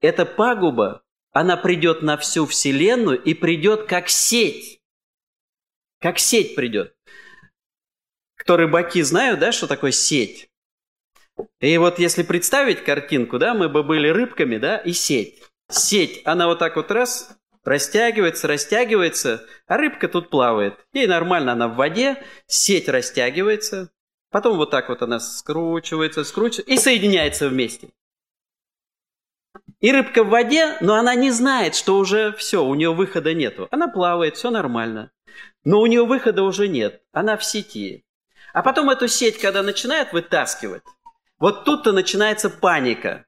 [0.00, 1.02] Это пагуба
[1.38, 4.80] она придет на всю Вселенную и придет как сеть.
[6.00, 6.96] Как сеть придет.
[8.36, 10.50] Кто рыбаки знают, да, что такое сеть?
[11.60, 15.40] И вот если представить картинку, да, мы бы были рыбками, да, и сеть.
[15.70, 20.74] Сеть, она вот так вот раз, растягивается, растягивается, а рыбка тут плавает.
[20.92, 23.92] Ей нормально, она в воде, сеть растягивается,
[24.32, 27.90] потом вот так вот она скручивается, скручивается и соединяется вместе.
[29.80, 33.68] И рыбка в воде, но она не знает, что уже все, у нее выхода нету.
[33.70, 35.12] Она плавает, все нормально.
[35.64, 38.04] Но у нее выхода уже нет, она в сети.
[38.52, 40.82] А потом эту сеть, когда начинает вытаскивать,
[41.38, 43.26] вот тут-то начинается паника.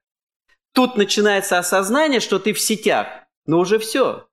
[0.72, 3.06] Тут начинается осознание, что ты в сетях,
[3.46, 4.26] но уже все.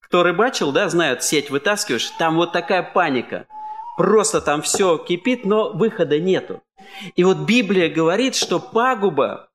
[0.00, 3.48] Кто рыбачил, да, знают, сеть вытаскиваешь, там вот такая паника.
[3.96, 6.62] Просто там все кипит, но выхода нету.
[7.16, 9.48] И вот Библия говорит, что пагуба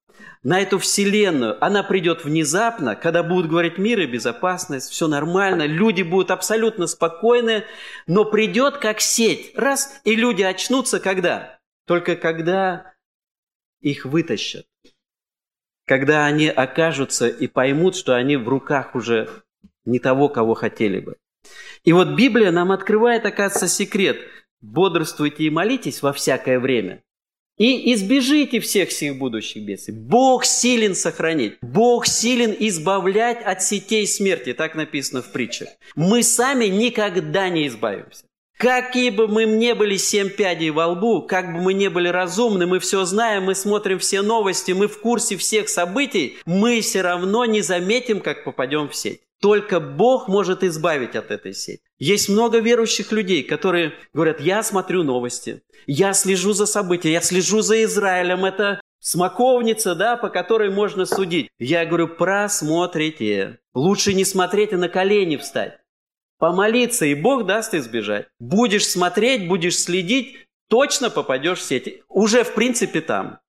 [0.43, 6.01] на эту вселенную, она придет внезапно, когда будут говорить мир и безопасность, все нормально, люди
[6.01, 7.63] будут абсолютно спокойны,
[8.07, 11.59] но придет как сеть, раз, и люди очнутся когда?
[11.85, 12.93] Только когда
[13.81, 14.65] их вытащат.
[15.85, 19.29] Когда они окажутся и поймут, что они в руках уже
[19.85, 21.17] не того, кого хотели бы.
[21.83, 24.17] И вот Библия нам открывает, оказывается, секрет.
[24.61, 27.03] Бодрствуйте и молитесь во всякое время
[27.57, 29.93] и избежите всех сих будущих бедствий.
[29.93, 31.57] Бог силен сохранить.
[31.61, 34.53] Бог силен избавлять от сетей смерти.
[34.53, 35.69] Так написано в притчах.
[35.95, 38.23] Мы сами никогда не избавимся.
[38.57, 42.67] Какие бы мы не были семь пядей во лбу, как бы мы не были разумны,
[42.67, 47.45] мы все знаем, мы смотрим все новости, мы в курсе всех событий, мы все равно
[47.45, 49.21] не заметим, как попадем в сеть.
[49.41, 51.81] Только Бог может избавить от этой сети.
[51.97, 57.61] Есть много верующих людей, которые говорят, я смотрю новости, я слежу за событиями, я слежу
[57.61, 61.49] за Израилем, это смоковница, да, по которой можно судить.
[61.57, 63.57] Я говорю, просмотрите.
[63.73, 65.79] Лучше не смотреть, а на колени встать.
[66.37, 68.27] Помолиться, и Бог даст избежать.
[68.39, 72.03] Будешь смотреть, будешь следить, точно попадешь в сети.
[72.07, 73.39] Уже, в принципе, там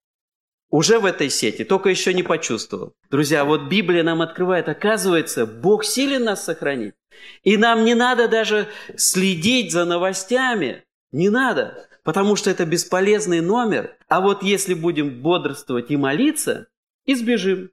[0.72, 2.94] уже в этой сети, только еще не почувствовал.
[3.10, 6.94] Друзья, вот Библия нам открывает, оказывается, Бог силен нас сохранить.
[7.42, 10.82] И нам не надо даже следить за новостями,
[11.12, 13.98] не надо, потому что это бесполезный номер.
[14.08, 16.68] А вот если будем бодрствовать и молиться,
[17.04, 17.70] избежим.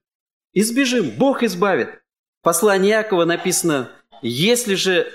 [0.51, 2.01] Избежим, Бог избавит.
[2.41, 5.09] В послании Якова написано, если же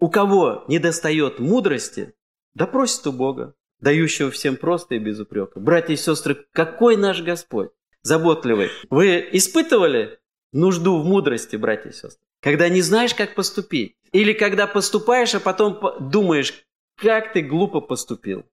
[0.00, 2.12] у кого не достает мудрости,
[2.54, 5.60] да просит у Бога, дающего всем просто и без упрека.
[5.60, 7.70] Братья и сестры, какой наш Господь
[8.02, 8.70] заботливый.
[8.88, 10.18] Вы испытывали
[10.52, 12.24] нужду в мудрости, братья и сестры?
[12.40, 13.96] Когда не знаешь, как поступить.
[14.12, 16.64] Или когда поступаешь, а потом думаешь,
[16.96, 18.44] как ты глупо поступил.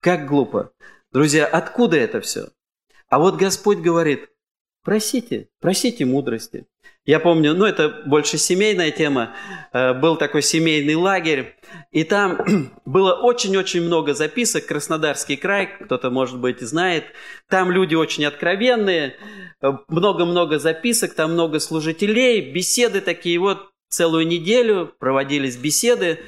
[0.00, 0.72] Как глупо.
[1.12, 2.48] Друзья, откуда это все?
[3.08, 4.30] А вот Господь говорит,
[4.84, 6.66] просите, просите мудрости.
[7.06, 9.34] Я помню, ну это больше семейная тема,
[9.72, 11.54] э, был такой семейный лагерь,
[11.92, 12.38] и там
[12.86, 17.04] было очень-очень много записок, Краснодарский край, кто-то, может быть, знает.
[17.48, 19.16] Там люди очень откровенные,
[19.60, 23.38] э, много-много записок, там много служителей, беседы такие.
[23.38, 26.20] Вот целую неделю проводились беседы,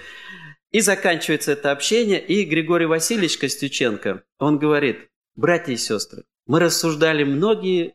[0.73, 7.25] и заканчивается это общение, и Григорий Васильевич Костюченко, он говорит, братья и сестры, мы рассуждали
[7.25, 7.95] многие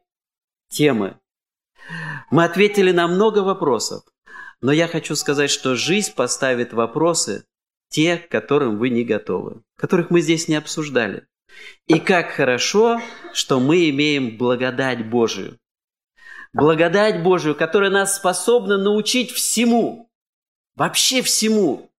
[0.71, 1.19] темы,
[2.31, 4.03] мы ответили на много вопросов,
[4.61, 7.45] но я хочу сказать, что жизнь поставит вопросы,
[7.89, 11.27] те, к которым вы не готовы, которых мы здесь не обсуждали.
[11.87, 13.01] И как хорошо,
[13.33, 15.59] что мы имеем благодать Божию.
[16.53, 20.09] Благодать Божию, которая нас способна научить всему.
[20.75, 21.91] Вообще всему.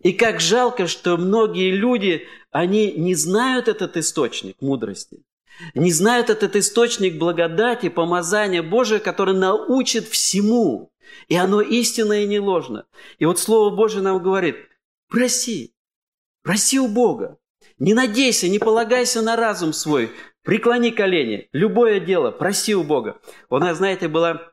[0.00, 5.25] И как жалко, что многие люди, они не знают этот источник мудрости.
[5.74, 10.92] Не знают этот источник благодати, помазания Божия, который научит всему.
[11.28, 12.86] И оно истинно и не ложно.
[13.18, 14.56] И вот Слово Божие нам говорит,
[15.08, 15.74] проси,
[16.42, 17.38] проси у Бога.
[17.78, 20.10] Не надейся, не полагайся на разум свой.
[20.42, 21.48] Преклони колени.
[21.52, 23.20] Любое дело, проси у Бога.
[23.50, 24.52] У нас, знаете, была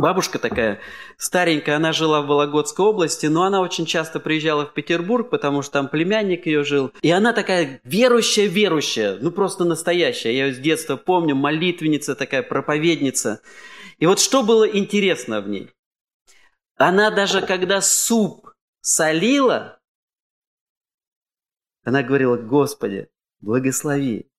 [0.00, 0.80] Бабушка такая
[1.18, 5.72] старенькая, она жила в Вологодской области, но она очень часто приезжала в Петербург, потому что
[5.72, 6.90] там племянник ее жил.
[7.02, 10.34] И она такая верующая-верующая, ну просто настоящая.
[10.34, 13.42] Я ее с детства помню, молитвенница такая, проповедница.
[13.98, 15.70] И вот что было интересно в ней?
[16.76, 18.48] Она даже когда суп
[18.80, 19.80] солила,
[21.84, 24.29] она говорила, Господи, благослови.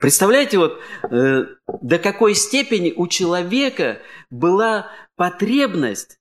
[0.00, 0.80] Представляете, вот
[1.10, 1.44] э,
[1.82, 6.18] до какой степени у человека была потребность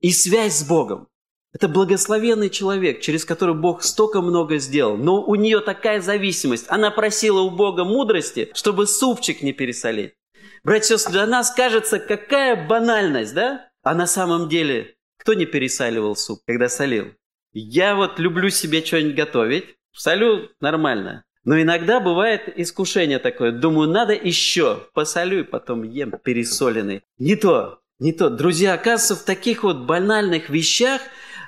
[0.00, 1.08] и связь с Богом.
[1.52, 4.96] Это благословенный человек, через который Бог столько много сделал.
[4.96, 6.66] Но у нее такая зависимость.
[6.68, 10.14] Она просила у Бога мудрости, чтобы супчик не пересолить.
[10.62, 13.68] Братья и сестры, для нас кажется, какая банальность, да?
[13.82, 17.08] А на самом деле, кто не пересаливал суп, когда солил?
[17.52, 19.64] Я вот люблю себе что-нибудь готовить.
[19.92, 21.24] Солю нормально.
[21.44, 23.52] Но иногда бывает искушение такое.
[23.52, 24.86] Думаю, надо еще.
[24.92, 27.02] Посолю и потом ем пересоленный.
[27.18, 28.28] Не то, не то.
[28.28, 31.00] Друзья, оказывается, в таких вот банальных вещах,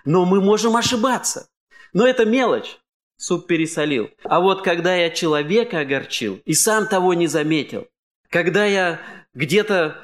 [0.05, 1.49] но мы можем ошибаться.
[1.93, 2.79] Но это мелочь.
[3.17, 4.11] Суп пересолил.
[4.25, 7.87] А вот когда я человека огорчил и сам того не заметил,
[8.31, 8.99] когда я
[9.35, 9.97] где-то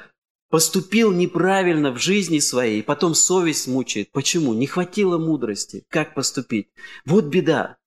[0.49, 4.11] поступил неправильно в жизни своей, потом совесть мучает.
[4.11, 4.53] Почему?
[4.53, 5.83] Не хватило мудрости.
[5.89, 6.69] Как поступить?
[7.05, 7.78] Вот беда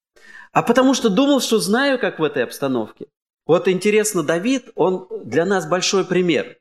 [0.53, 3.07] а потому что думал, что знаю, как в этой обстановке.
[3.47, 6.59] Вот интересно, Давид, он для нас большой пример.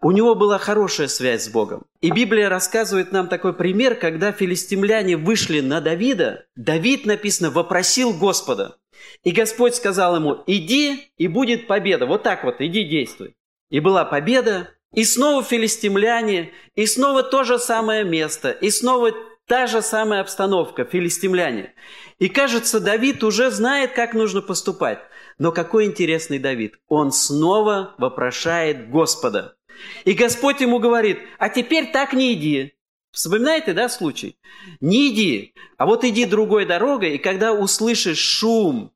[0.00, 1.84] У него была хорошая связь с Богом.
[2.00, 8.76] И Библия рассказывает нам такой пример, когда филистимляне вышли на Давида, Давид, написано, вопросил Господа.
[9.24, 12.06] И Господь сказал ему, иди, и будет победа.
[12.06, 13.34] Вот так вот, иди действуй.
[13.70, 19.12] И была победа, и снова филистимляне, и снова то же самое место, и снова
[19.46, 21.74] та же самая обстановка, филистимляне.
[22.18, 25.00] И кажется, Давид уже знает, как нужно поступать.
[25.38, 26.74] Но какой интересный Давид.
[26.88, 29.56] Он снова вопрошает Господа.
[30.04, 32.74] И Господь ему говорит, а теперь так не иди.
[33.10, 34.36] Вспоминаете, да, случай?
[34.80, 38.92] Не иди, а вот иди другой дорогой, и когда услышишь шум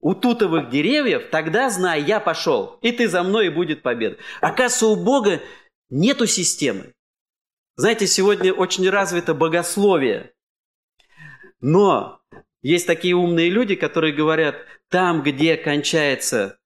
[0.00, 4.18] у тутовых деревьев, тогда знай, я пошел, и ты за мной, и будет победа.
[4.42, 5.40] Оказывается, у Бога
[5.88, 6.92] нету системы.
[7.76, 10.32] Знаете, сегодня очень развито богословие.
[11.60, 12.20] Но
[12.60, 14.56] есть такие умные люди, которые говорят,
[14.88, 16.58] там, где кончается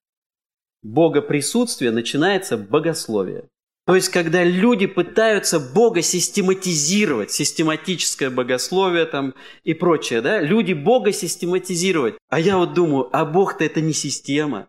[0.83, 3.49] богоприсутствие, начинается богословие.
[3.87, 11.13] То есть, когда люди пытаются Бога систематизировать, систематическое богословие там и прочее, да, люди Бога
[11.13, 12.17] систематизировать.
[12.29, 14.69] А я вот думаю, а Бог-то это не система,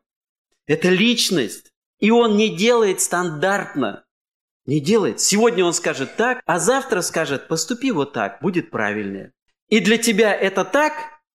[0.68, 1.72] это личность.
[2.00, 4.04] И Он не делает стандартно.
[4.68, 5.20] Не делает.
[5.20, 9.32] Сегодня Он скажет так, а завтра скажет, поступи вот так, будет правильнее.
[9.70, 10.94] И для тебя это так,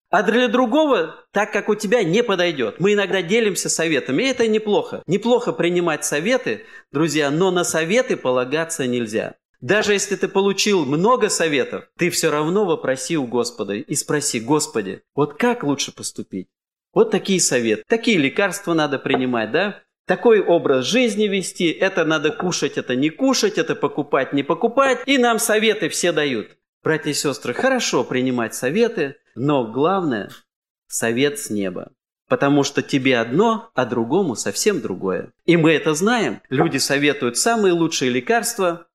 [0.09, 2.79] а для другого, так как у тебя не подойдет.
[2.79, 5.01] Мы иногда делимся советами, и это неплохо.
[5.07, 9.35] Неплохо принимать советы, друзья, но на советы полагаться нельзя.
[9.61, 15.03] Даже если ты получил много советов, ты все равно вопроси у Господа и спроси, Господи,
[15.15, 16.49] вот как лучше поступить?
[16.93, 19.81] Вот такие советы, такие лекарства надо принимать, да?
[20.05, 24.99] Такой образ жизни вести, это надо кушать, это не кушать, это покупать, не покупать.
[25.05, 26.57] И нам советы все дают.
[26.83, 30.31] Братья и сестры, хорошо принимать советы, но главное–
[30.87, 31.91] совет с неба.
[32.27, 35.31] Потому что тебе одно, а другому совсем другое.
[35.45, 36.41] И мы это знаем.
[36.49, 38.87] Люди советуют самые лучшие лекарства,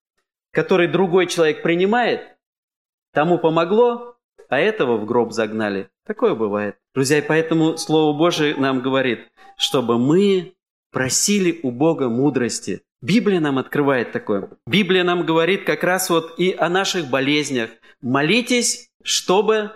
[0.50, 2.22] которые другой человек принимает.
[3.12, 4.16] Тому помогло,
[4.48, 5.90] а этого в гроб загнали.
[6.06, 6.76] Такое бывает.
[6.94, 10.55] Друзья, и поэтому Слово Божие нам говорит, чтобы мы
[10.96, 14.48] просили у Бога мудрости, Библия нам открывает такое.
[14.66, 17.68] Библия нам говорит как раз вот и о наших болезнях.
[18.00, 19.72] Молитесь, чтобы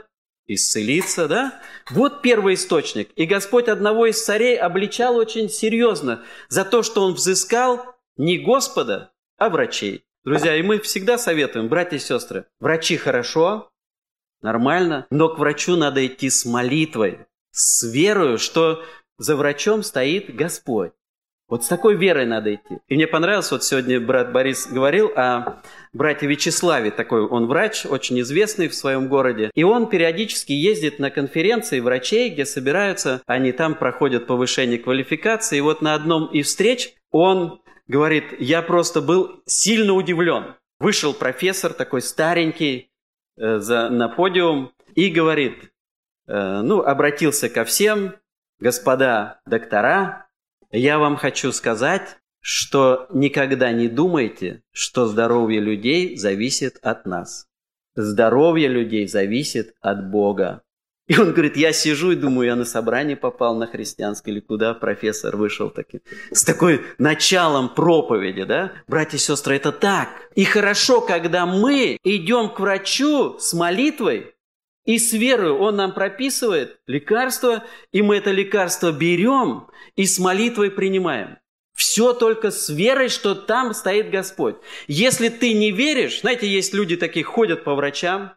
[0.47, 1.61] исцелиться, да?
[1.91, 3.11] Вот первый источник.
[3.17, 7.85] И Господь одного из царей обличал очень серьезно за то, что он взыскал
[8.17, 10.07] не Господа, а врачей.
[10.25, 13.69] Друзья, и мы всегда советуем, братья и сестры, врачи хорошо,
[14.41, 18.83] нормально, но к врачу надо идти с молитвой, с верою, что
[19.19, 20.93] за врачом стоит Господь.
[21.51, 22.79] Вот с такой верой надо идти.
[22.87, 25.61] И мне понравилось, вот сегодня брат Борис говорил о
[25.93, 29.51] брате Вячеславе, такой он врач, очень известный в своем городе.
[29.55, 35.59] И он периодически ездит на конференции врачей, где собираются, они там проходят повышение квалификации.
[35.59, 40.55] И вот на одном из встреч он говорит, я просто был сильно удивлен.
[40.79, 42.93] Вышел профессор такой старенький
[43.37, 45.73] э, за, на подиум и говорит,
[46.29, 48.15] э, ну, обратился ко всем,
[48.61, 50.30] господа доктора,
[50.71, 57.47] я вам хочу сказать, что никогда не думайте, что здоровье людей зависит от нас.
[57.95, 60.63] Здоровье людей зависит от Бога.
[61.11, 64.75] И он говорит, я сижу и думаю, я на собрание попал на христианское или куда
[64.75, 66.03] профессор вышел таким.
[66.31, 68.71] С такой началом проповеди, да?
[68.87, 70.09] Братья и сестры, это так.
[70.37, 74.35] И хорошо, когда мы идем к врачу с молитвой,
[74.85, 80.71] и с верой Он нам прописывает лекарство, и мы это лекарство берем и с молитвой
[80.71, 81.39] принимаем.
[81.75, 84.57] Все только с верой, что там стоит Господь.
[84.87, 88.35] Если ты не веришь, знаете, есть люди такие, ходят по врачам,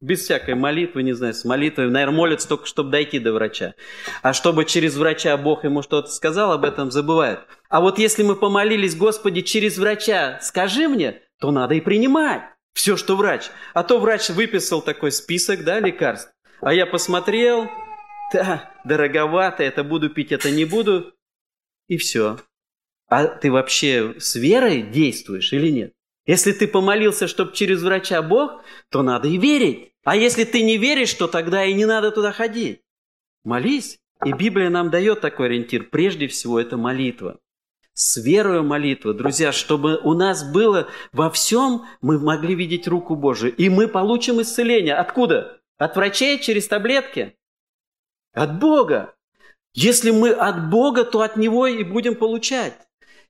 [0.00, 3.74] без всякой молитвы, не знаю, с молитвой, наверное, молятся только, чтобы дойти до врача.
[4.22, 7.40] А чтобы через врача Бог ему что-то сказал, об этом забывают.
[7.68, 12.42] А вот если мы помолились, Господи, через врача скажи мне, то надо и принимать
[12.74, 13.50] все, что врач.
[13.72, 16.30] А то врач выписал такой список, да, лекарств.
[16.60, 17.68] А я посмотрел,
[18.32, 21.14] да, дороговато, это буду пить, это не буду.
[21.88, 22.38] И все.
[23.08, 25.92] А ты вообще с верой действуешь или нет?
[26.26, 29.92] Если ты помолился, чтобы через врача Бог, то надо и верить.
[30.04, 32.80] А если ты не веришь, то тогда и не надо туда ходить.
[33.44, 33.98] Молись.
[34.24, 35.84] И Библия нам дает такой ориентир.
[35.84, 37.40] Прежде всего, это молитва.
[37.94, 39.14] С верою молитва.
[39.14, 43.54] Друзья, чтобы у нас было во всем, мы могли видеть руку Божию.
[43.54, 44.96] И мы получим исцеление.
[44.96, 45.60] Откуда?
[45.78, 47.36] От врачей через таблетки?
[48.32, 49.14] От Бога.
[49.74, 52.74] Если мы от Бога, то от Него и будем получать.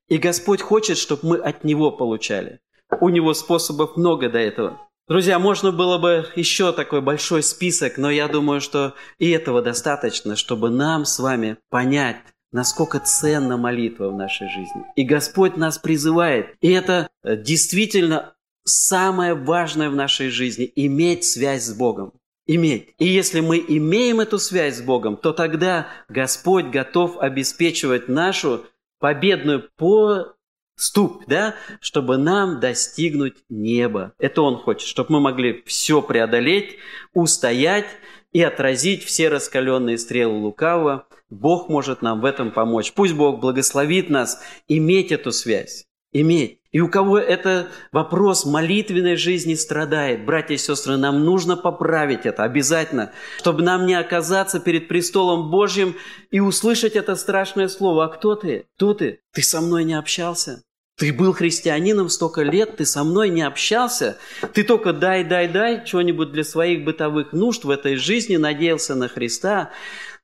[0.09, 2.61] И Господь хочет, чтобы мы от Него получали.
[3.01, 4.81] У Него способов много до этого.
[5.07, 10.37] Друзья, можно было бы еще такой большой список, но я думаю, что и этого достаточно,
[10.37, 12.17] чтобы нам с вами понять,
[12.55, 14.85] насколько ценна молитва в нашей жизни.
[14.95, 16.55] И Господь нас призывает.
[16.61, 22.13] И это э, действительно самое важное в нашей жизни– иметь связь с Богом.
[22.47, 22.95] Иметь.
[22.99, 28.67] И если мы имеем эту связь с Богом, то тогда Господь готов обеспечивать нашу
[29.01, 34.13] победную поступь, да, чтобы нам достигнуть неба.
[34.19, 36.77] Это Он хочет, чтобы мы могли все преодолеть,
[37.15, 37.87] устоять
[38.33, 41.09] и отразить все раскаленные стрелы лукавого.
[41.31, 42.93] Бог может нам в этом помочь.
[42.93, 46.61] Пусть Бог благословит нас иметь эту связь иметь.
[46.73, 52.43] И у кого это вопрос молитвенной жизни страдает, братья и сестры, нам нужно поправить это
[52.43, 55.95] обязательно, чтобы нам не оказаться перед престолом Божьим
[56.31, 58.07] и услышать это страшное слово.
[58.07, 58.67] А кто ты?
[58.77, 59.21] Кто ты?
[59.33, 60.63] Ты со мной не общался?
[60.97, 64.17] Ты был христианином столько лет, ты со мной не общался.
[64.53, 69.09] Ты только дай, дай, дай что-нибудь для своих бытовых нужд в этой жизни, надеялся на
[69.09, 69.71] Христа.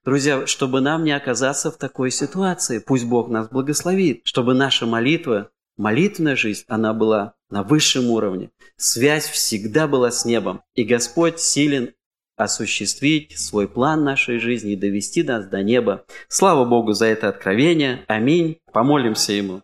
[0.05, 5.51] Друзья, чтобы нам не оказаться в такой ситуации, пусть Бог нас благословит, чтобы наша молитва
[5.77, 8.51] Молитвенная жизнь, она была на высшем уровне.
[8.77, 10.61] Связь всегда была с небом.
[10.75, 11.93] И Господь силен
[12.35, 16.05] осуществить свой план нашей жизни и довести нас до неба.
[16.27, 18.03] Слава Богу за это откровение.
[18.07, 18.59] Аминь.
[18.71, 19.63] Помолимся Ему.